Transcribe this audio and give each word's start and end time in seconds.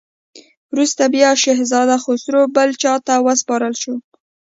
وروسته 0.73 1.03
بیا 1.13 1.31
شهزاده 1.43 1.97
خسرو 2.03 2.41
بل 2.55 2.69
چا 2.81 2.93
ته 3.07 3.13
وسپارل 3.25 3.73
شو. 3.81 3.93